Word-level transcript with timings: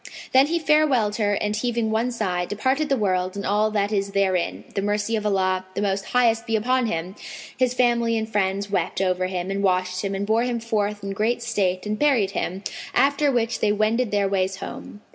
Then 0.33 0.47
he 0.47 0.57
farewelled 0.59 1.17
her 1.17 1.35
and 1.35 1.55
heaving 1.55 1.91
one 1.91 2.09
sigh, 2.09 2.45
departed 2.45 2.89
the 2.89 2.97
world 2.97 3.35
and 3.35 3.45
all 3.45 3.69
that 3.69 3.91
is 3.91 4.13
therein—the 4.13 4.81
mercy 4.81 5.15
of 5.15 5.27
Allah 5.27 5.63
the 5.75 5.81
Most 5.83 6.05
Highest 6.05 6.47
be 6.47 6.55
upon 6.55 6.87
Him! 6.87 7.13
His 7.55 7.75
family 7.75 8.17
and 8.17 8.27
friends 8.27 8.71
wept 8.71 8.99
over 8.99 9.27
him 9.27 9.51
and 9.51 9.61
washed 9.61 10.03
him 10.03 10.15
and 10.15 10.25
bore 10.25 10.41
him 10.43 10.59
forth 10.59 11.03
in 11.03 11.11
great 11.11 11.43
state 11.43 11.85
and 11.85 11.99
buried 11.99 12.31
him; 12.31 12.63
after 12.95 13.31
which 13.31 13.59
they 13.59 13.71
wended 13.71 14.09
their 14.09 14.27
ways 14.27 14.55
home. 14.55 15.01